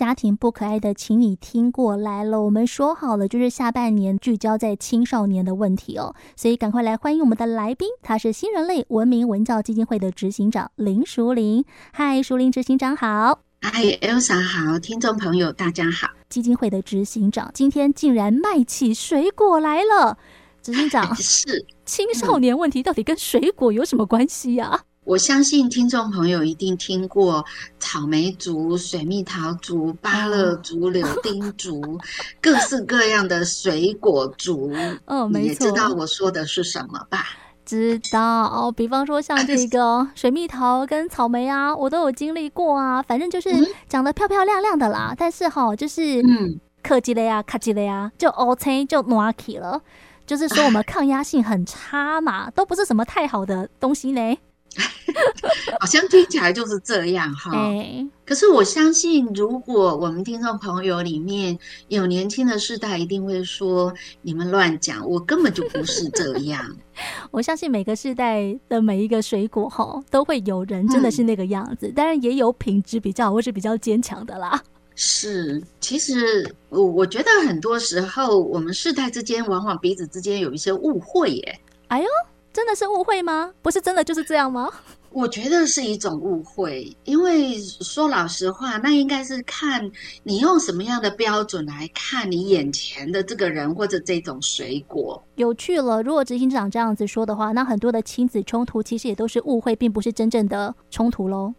[0.00, 2.40] 家庭不可爱的，请你听过来了。
[2.40, 11.66] 我们说好了，就是下半年聚焦在青少年的问题哦，所以赶快来欢迎我们的来宾，他是新人类文明文教基金会的执行长林淑玲。
[11.92, 13.40] 嗨，淑玲执行长好。
[13.60, 16.08] 嗨，Elsa 好，听众朋友大家好。
[16.30, 20.16] 基金会的执行长今天竟然卖起水果来了，
[20.62, 24.80] 执行长 是青少年问题到底跟水果有什么关系呀、啊？
[25.10, 27.44] 我相信听众朋友一定听过
[27.80, 31.98] 草莓族、水蜜桃族、芭乐族、柳丁族，
[32.40, 34.72] 各式各样的水果族。
[35.06, 35.66] 哦，没错。
[35.66, 37.26] 知道我说的是什么吧？
[37.64, 43.02] 知道哦，比方说像这个 水蜜桃跟草莓啊，我都有经历过啊。
[43.02, 43.50] 反正就是
[43.88, 49.82] 长得漂漂亮亮的啦，但是哈，就是嗯，科技类啊，卡技类啊，就 OK 就 NOAKI 了。
[50.24, 54.38] 就是说我们抗压性很差嘛，都不是什么太好的东西呢。
[55.80, 66.64] 好像听起来就是这样哈，欸、可是我相信，如果我们听众朋友里面有年轻的世代，一定会说你们乱讲，我根本就不是这样。
[67.32, 74.62] 我相信每个世代的每一个水果哈，都会有人真的是那个样子，当然、嗯、也有品质比较好或是比较坚强的啦。
[74.94, 81.60] 是，其实我我觉得很多时候我们世代之间往往彼此之间有一些误会耶。
[81.88, 82.06] 哎呦。
[82.52, 83.52] 真的是误会吗？
[83.62, 84.70] 不是真的就是这样吗？
[85.12, 89.90] 我觉得是一种误会，因为说老实话，那应该是看
[90.22, 95.20] 你用什么样的标准来看你眼前的这个人或者这种水果。
[95.34, 101.52] 有趣了，如果执行长这样子说的话，那很多的亲子冲突其实也都是误会，并不是真正的冲突喽。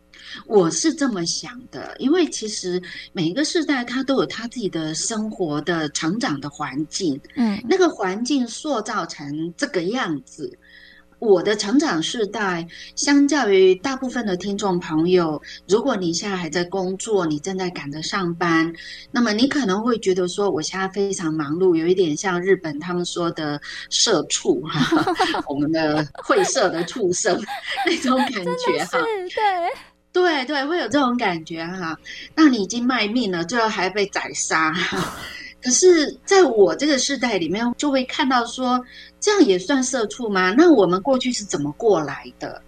[0.45, 2.81] 我是这么想的，因为其实
[3.13, 10.57] 每一个世代他都有他自己的生活的成长的环境，嗯，那个环境塑造成这个样子。
[11.19, 18.73] 我的成长世代，相较于大部分的听众朋友，如果你现在还在工作，你正在赶着上班，
[19.11, 23.61] 那么你可能会觉得说，我现在非常忙碌，有一点像日本他们说的
[23.91, 25.05] 社畜哈，
[25.47, 27.39] 我们的会社的畜生
[27.85, 28.97] 那种感 觉哈，
[29.35, 29.69] 对
[30.13, 31.97] 对对，会有这种感觉哈。
[32.35, 34.73] 那你已经卖命了，最后还被宰杀。
[35.63, 38.83] 可是，在我这个世代里面，就会看到说，
[39.19, 40.53] 这样也算社畜吗？
[40.57, 42.61] 那我们过去是怎么过来的？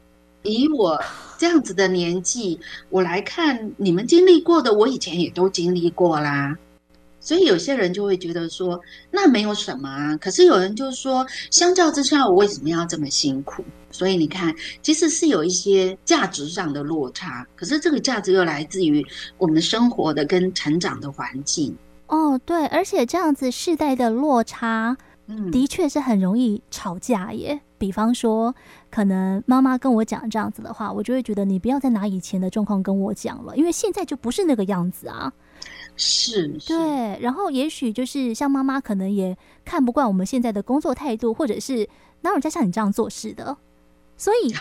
[0.44, 1.02] 以我
[1.38, 2.60] 这样子的年纪，
[2.90, 6.56] 我来看你们经历过的，我以前也都经历过啦。
[7.24, 8.78] 所以有些人就会觉得说，
[9.10, 10.18] 那没有什么啊。
[10.18, 13.64] 可是有人就说，相较之下，我为什么要这么辛苦？
[13.90, 17.48] 所以你看，其实是有一些价值上的落差。
[17.56, 19.06] 可是这个价值又来自于
[19.38, 21.74] 我们生活的跟成长的环境。
[22.08, 24.98] 哦，对，而且这样子世代的落差，
[25.28, 27.62] 嗯，的确是很容易吵架耶。
[27.84, 28.56] 比方说，
[28.90, 35.34] 可能妈妈跟我讲这样子的话，我就会觉得你不要再拿以前的状况跟我讲了，因为现在就不是那个样子啊。
[35.98, 37.20] 是，对。
[37.20, 41.90] 然后也许就是像妈妈可能也看不惯我们现在的工作态度，或者是
[42.22, 43.58] 哪有人家像你这样做事的。
[44.16, 44.56] 所以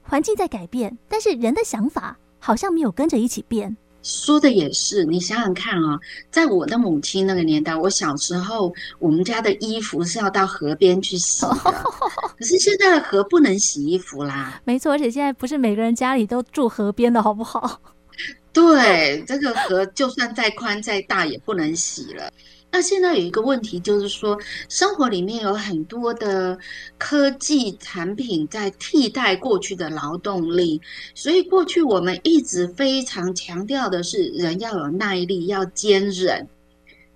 [0.00, 3.76] 环境在改变，但是人的想法好像没有跟着一起变。
[4.02, 5.98] 说的也是，你想想看啊，
[6.30, 11.54] 在我的母亲那个年代，我小时候，我们家的衣服是要到河边去洗的。
[12.38, 14.60] 可是现在的河不能洗衣服啦。
[14.64, 17.80] 没错，而且现在不是每个人家里都住河边的好不好？
[18.52, 22.30] 对，这个河就算再宽再大也不能洗了。
[22.72, 24.36] 那现在有一个问题，就是说
[24.70, 26.58] 生活里面有很多的
[26.96, 30.80] 科技产品在替代过去的劳动力，
[31.14, 36.48] 所以过去我们一直非常强调的是人要有耐力，要坚韧。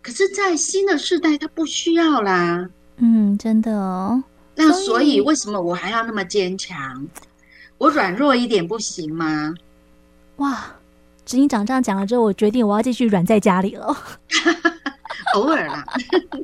[0.03, 2.69] 可是，在新的时代，它不需要啦。
[2.99, 4.23] 嗯，真的哦。
[4.55, 7.09] 那所以为什么我还要那么坚强？
[7.79, 9.55] 我软弱一点不行吗？
[10.37, 10.67] 哇，
[11.25, 13.97] 执行长这样讲了之后，我决定我要继续软在家里了。
[15.37, 15.85] 偶尔啦，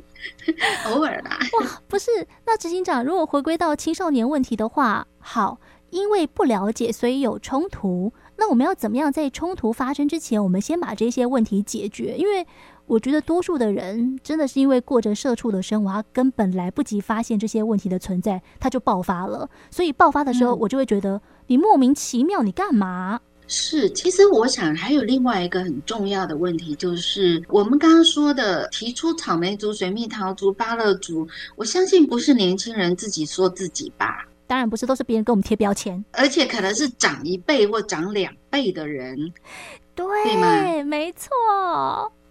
[0.85, 1.37] 偶尔啦。
[1.59, 2.11] 哇，不是，
[2.45, 5.59] 那执行长，如果回归到青少年问题的话，好，
[5.89, 8.13] 因为不了解，所以有冲突。
[8.37, 12.15] 那我们要怎么样在冲突发生之前，我们先把这些问题解决？
[12.17, 12.45] 因为
[12.85, 19.49] 我觉得多数的人真的是因为过着社畜的生活，他根本来不及发现这些问题的存在，他就爆发了。
[19.71, 23.19] 所以爆发的时候，我就会觉得、你莫名其妙，你干嘛？
[23.55, 34.27] 是，其实我想还有另外一个很重要的问题，就是我们刚刚说的提出草莓族、水蜜桃族、芭乐族，我相信不是年轻人自己说自己吧？
[34.47, 39.15] 当然不是，都是别人给我们贴标签，而且可能是长一辈或长两辈的人，
[39.93, 40.83] 对，对吗？
[40.85, 41.29] 没错，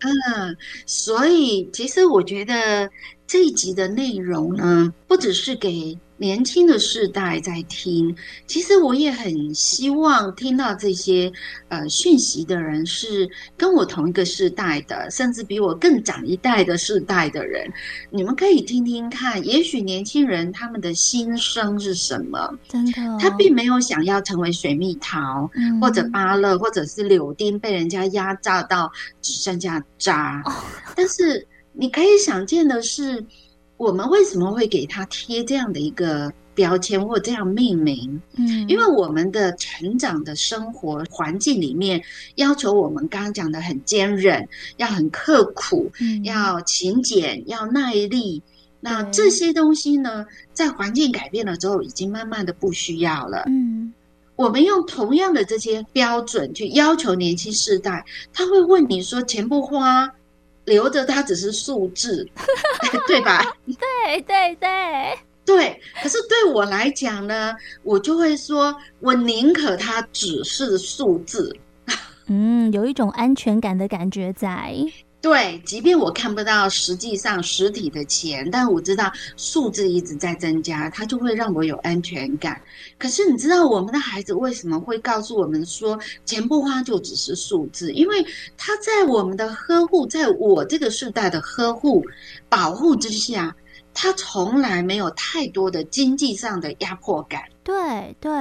[0.01, 2.91] 嗯，所以其实我觉得
[3.29, 8.15] 这一集的内容呢，不只是给年轻的世代在听，
[8.47, 11.33] 其实我也很希望听到这些
[11.67, 17.69] 呃讯息的人是跟我同一个世代的，甚至比我更长一代的世代的人。
[18.11, 22.57] 你们可以听听看，也许年轻人他们的心声是什么？
[22.69, 28.89] 真的哦，他并没有想要成为水蜜桃，嗯，或者芭乐，或者是柳丁，被人家压榨到
[29.21, 30.41] 只剩下渣。
[30.45, 30.53] 哦，
[30.95, 33.27] 但是你可以想见的是。
[33.83, 38.23] 我们为什么会给他贴这样的一个标签或这样命名？
[38.37, 42.01] 嗯，因为我们的成长的生活环境里面
[42.37, 48.41] 要求我们刚刚讲的很坚韧，要很刻苦，嗯，要勤俭，要耐力。
[48.79, 53.43] 那这些东西呢，在环境改变了之后，已经慢慢的不需要了。
[53.49, 53.93] 嗯，
[54.37, 60.09] 我们用同样的这些标准去要求年轻世代，他会问你说：“钱不花。”
[60.73, 62.27] 留着它只是数字，
[63.07, 63.45] 对吧？
[63.67, 65.81] 对对对 对。
[66.03, 71.55] 可是对我来讲呢，我就会说，我宁可它只是数字。
[72.29, 74.75] 嗯，有一种安全感的感觉在。
[75.23, 82.61] 对，即便我看不到实际上实体的钱，但我知道数字一直在增加，它就会让我有安全感。
[82.99, 87.93] 可是你知道我们的孩子为什么会告诉我们说，钱不花就只是数字？
[87.93, 88.27] 因为
[88.59, 92.05] 他在我们的呵护，在我这个世代的呵护、
[92.49, 93.55] 保护之下，
[93.95, 97.43] 他从来没有太多的经济上的压迫感。
[97.63, 98.33] 对对，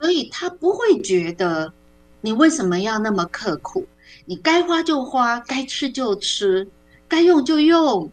[0.00, 1.72] 所以他不会觉得
[2.20, 3.86] 你为什么要那么刻苦。
[4.26, 6.68] 你该花就花，该吃就吃，
[7.06, 8.10] 该用就用。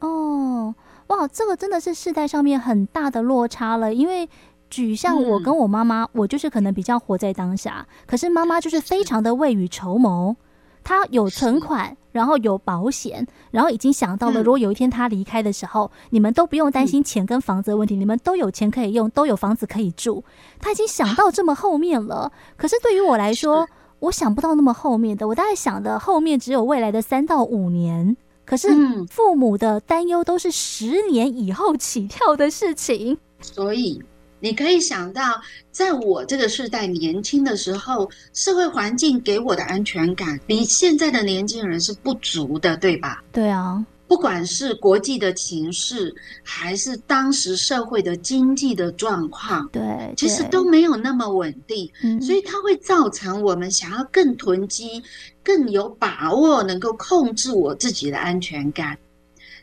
[0.00, 0.74] 哦，
[1.08, 3.92] 哇，这个真的是世代上面很大的落差了。
[3.94, 4.28] 因为
[4.68, 10.36] 举像我跟我妈妈，嗯，我就是可能比较活在当下，可是妈妈就是非常的未雨绸缪。
[10.84, 20.22] 她有存款，然后有保险，然后已经想到了，如果有一天她离开的时候，嗯，你们都不用担心钱跟房子的问题，嗯，你们都有钱可以用，都有房子可以住。
[20.60, 22.30] 她已经想到这么后面了。
[22.56, 28.16] 可是对于我来说，我想不到那么后面的，我大概想的后面只有未来的三到五年。
[28.44, 28.68] 可是
[29.10, 33.18] 父母的担忧都是十年以后起跳的事情。
[33.40, 34.00] 所以
[34.38, 35.40] 你可以想到，
[35.72, 43.24] 在我这个世代年轻的时候，社会环境给我的安全感比现在的年轻人是不足的，对吧？
[43.32, 43.84] 对啊。
[44.08, 55.02] 不管是国际的情势，还是当时社会的经济的状况，对，对，其实都没有那么稳定，嗯，所以它会造成我们想要更囤积、
[55.42, 58.96] 更有把握，能够控制我自己的安全感。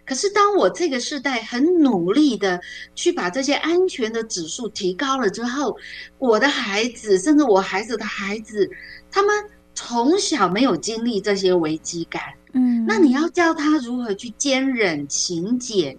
[0.06, 2.60] 可是，当我这个世代很努力的
[2.94, 5.78] 去把这些安全的指数提高了之后，
[6.18, 8.69] 我的孩子，甚至我孩子的孩子，
[9.10, 9.34] 他们
[9.74, 12.22] 从小没有经历这些危机感。
[12.53, 15.97] 嗯，那你要教他如何去坚忍、勤俭，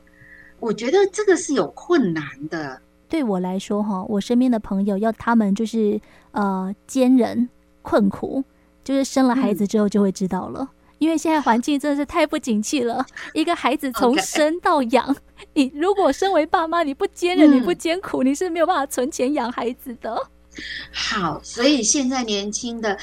[0.61, 2.81] 我觉得这个是有困难的。
[3.09, 6.01] 对我来说，哈，我身边的朋友要他们就是
[6.33, 7.49] 呃坚忍、
[7.83, 8.43] 困苦，
[8.83, 10.61] 就是生了孩子之后就会知道了。
[10.63, 10.69] 嗯、
[10.99, 13.05] 因为现在环境真的是太不景气了，
[13.35, 15.15] 一个孩子从生到养.
[15.53, 20.17] 你如果身为爸妈，你不坚忍、你不艰苦，你是没有办法存钱养孩子的。
[20.93, 22.97] 好，所以现在年轻的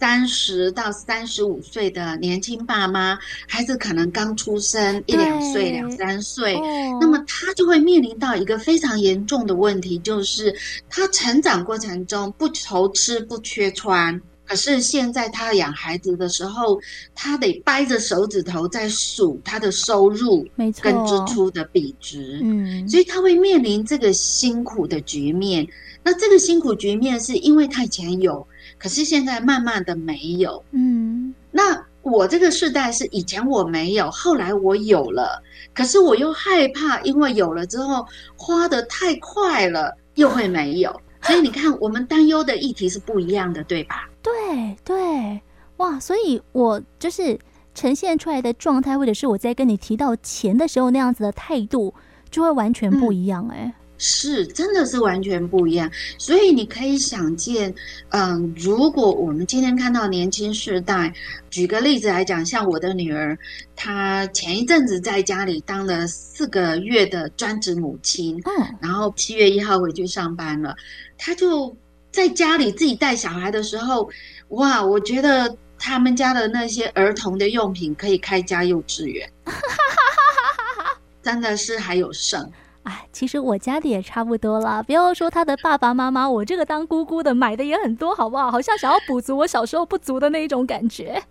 [0.00, 3.18] 三十到三十五岁的年轻爸妈，
[3.48, 6.56] 孩子可能刚出生一两岁、两三岁，
[7.00, 10.54] 那么他就会面临到一个非常严重的问题，就是
[10.88, 16.80] 他成长过程中不愁吃不缺穿，可是现在他养孩子的时候，
[17.14, 20.46] 他得掰着手指头在数他的收入
[20.80, 25.66] 跟支出的比值，嗯，所以他会面临这个辛苦的局面。
[26.04, 28.46] 那这个辛苦局面是因为他以前有，
[28.78, 30.62] 可是现在慢慢的没有。
[30.70, 35.42] 嗯，那我这个世代是以前我没有，后来我有了，
[35.74, 38.06] 可是我又害怕，因为有了之后
[38.36, 41.00] 花的太快了，又会没有。
[41.22, 44.08] 所以你看，我们担忧的议题是不一样的，对吧？
[44.22, 45.40] 对对，
[45.78, 45.98] 哇！
[45.98, 47.36] 所以我就是
[47.74, 51.92] 呈现出来的状态，或者是我在跟你提到钱的时候那样子的态度，
[52.30, 53.56] 就会完全不一样欸。
[53.56, 53.74] 哎。
[53.98, 55.90] 是，真的是完全不一样。
[56.18, 57.74] 所以你可以想见，
[58.10, 61.12] 嗯，如果我们今天看到年轻世代，
[61.50, 63.36] 举个例子来讲，像我的女儿，
[63.74, 70.76] 她前一阵子在家里当了四个月的专职母亲，嗯，然后七月一号回去上班了，
[71.18, 71.76] 她就
[72.12, 74.08] 在家里自己带小孩的时候，
[74.50, 79.28] 哇，我觉得他们家的那些儿童的用品可以开家幼稚园，
[81.20, 82.48] 真的是还有剩。
[82.88, 84.82] 哎，其实我家的也差不多啦。
[84.82, 88.50] 不要说他的爸爸妈妈，我这个当姑姑的买的也很多，好不好？
[88.50, 91.22] 好像想要补足我小时候不足的那一种感觉。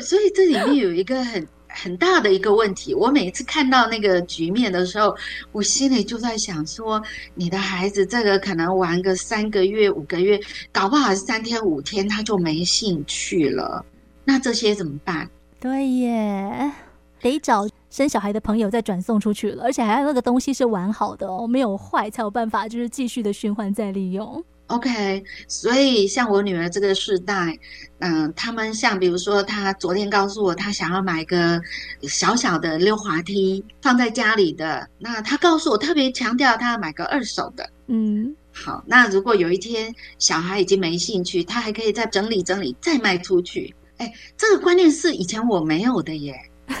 [0.00, 2.92] 所以这里面有一个很很大的一个问题。
[2.92, 5.14] 我每次看到那个局面的时候，
[5.52, 7.00] 我心里就在想说，
[7.36, 10.40] 你的孩子这个可能玩个三个月、五个月，
[10.72, 13.84] 搞不好是三天五天他就没兴趣了。
[14.24, 15.30] 那这些怎么办？
[15.60, 16.72] 对耶，
[17.20, 24.42] 得找生小孩的朋友再转送出去了，而且还有那个东西是完好的哦，没有坏才有办法，就是继续的循环再利用。
[24.66, 27.56] OK，所以像我女儿这个世代，
[28.00, 31.62] 嗯、呃，他们像比如说，她昨天告诉我，她想要买个
[32.02, 34.88] 小小的溜滑梯放在家里的。
[34.98, 37.70] 那她告诉我，特别强调她要买个二手的。
[37.86, 43.72] 嗯，好，那如果有一天小孩已经没兴趣，她还可以再整理整理，再卖出去。
[43.98, 46.34] 哎，这个观念是以前我没有的耶。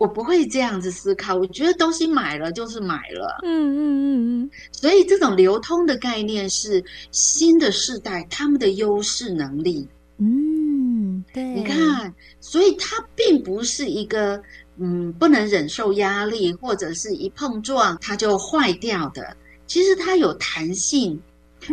[0.00, 14.42] 我不会这样子思考，我觉得东西买了就是买了，嗯嗯嗯嗯，所以这种流通的概念是新的世代他们的优势能力，嗯，对，你看，所以它并不是一个
[14.78, 21.20] 嗯不能忍受压力或者是一碰撞它就坏掉的，其实它有弹性，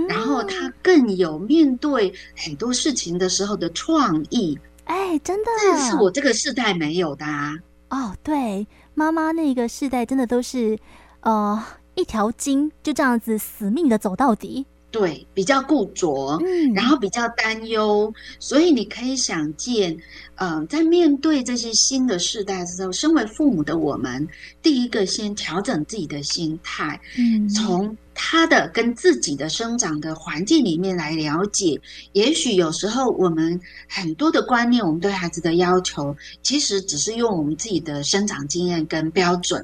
[0.09, 7.57] 然后它更有面对很多事情的时候的创意，哎，真的，这是我这个世代没有的啊。
[7.89, 10.77] 哦，对，妈妈那个世代真的都是，
[11.21, 11.63] 呃，
[11.95, 14.65] 一条筋就这样子死命的走到底。
[14.89, 19.91] 对，比较固着，嗯，然后比较担忧，所以你可以想见，
[20.35, 24.25] 嗯、呃，在面对这些新的世代的时候，身为父母的我们，
[24.61, 31.79] 第一个先调整自己的心态，嗯，从他的跟自己的生长的环境里面来了解。
[32.13, 39.63] 也许有时候我们很多的观念，我们对孩子的要求，其实只是用我们自己的生长经验跟标准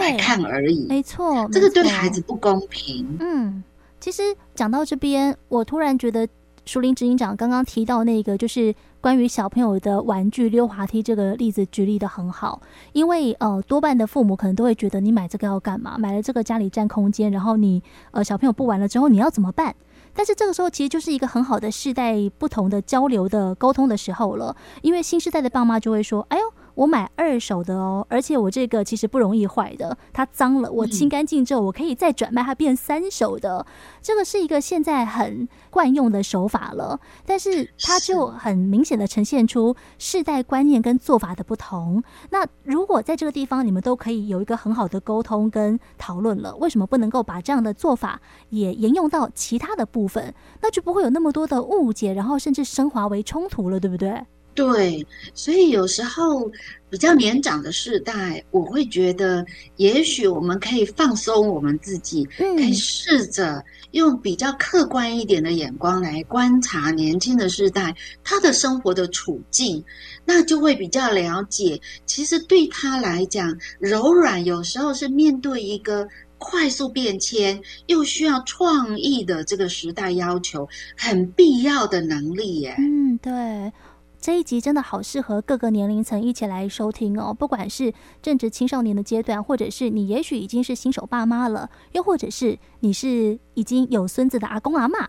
[0.00, 0.86] 来看而已。
[0.88, 3.06] 没错，这个对孩子不公平。
[3.20, 3.62] 嗯。
[4.00, 4.22] 其实
[4.54, 6.26] 讲到这边，我突然觉得
[6.70, 12.62] 树林执行长刚刚提到那个，就是关于小朋友的玩具溜滑梯这个例子举例的很好。
[12.92, 15.98] 因为呃，多半的父母可能都会觉得，你买这个要干嘛？
[15.98, 19.74] 买了这个家里占空间，然后你呃小朋友不玩了之后，你要怎么办？
[20.14, 24.54] 但是这个时候其实就是一个很好的世代不同的交流的沟通的时候了。
[24.82, 33.66] 因为新时代的爸妈就会说：“哎呦。”我买二手的哦，而且我这个其实不容易坏的，它脏了，我清干净之后，我可以再转卖它变三手的。
[34.02, 42.02] 这个是一个现在很惯用的手法了，但是它就很明显的呈现出世代观念跟做法的不同。
[42.30, 50.34] 那如果在这个地方你们都可以有一个很好的沟通跟讨论了，为什么不能够把这样的做法也沿用到其他的部分？
[50.62, 54.24] 那就不会有那么多的误解，然后甚至升华为冲突了，对不对？
[54.60, 56.50] 对，所以有时候
[56.90, 59.44] 比较年长的世代，我会觉得，
[59.76, 69.82] 也许我们可以放松我们自己，可以试着用比较客观一点的眼光来观察年轻的世代他的生活的处境，
[70.26, 82.74] 那就会比较了解，其实对他来讲，柔软有时候是面对一个快速变迁又需要创意的这个时代要求，很必要的能力耶。
[82.78, 83.72] 嗯，对。
[84.20, 95.08] 这一集真的好适合各个年龄层一起来收听哦，不管是正值青少年的阶段，或者是你也许已经是新手爸妈了，又或者是你是已经有孙子的阿公阿妈。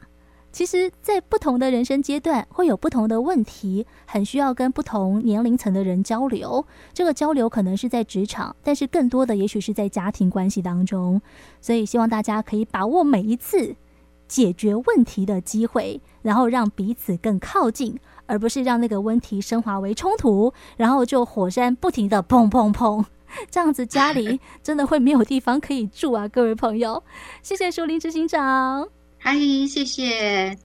[0.54, 6.66] 其实，在不同的人生阶段，会有不同的问题，很需要跟不同年龄层的人交流。
[6.94, 11.22] 这个交流可能是在职场，但是更多的也许是在家庭关系当中。
[11.60, 13.76] 所以，希望大家可以把握每一次
[14.28, 17.98] 解决问题的机会，然后让彼此更靠近。
[18.32, 23.04] 而不是让那个问题升华为冲突，然后就火山不停的砰砰砰，
[23.50, 26.30] 这样子家里 真的会没有地方可以住啊！
[26.30, 27.04] 各位朋友，
[27.44, 30.58] 谢谢树林执行长，嗨，谢谢。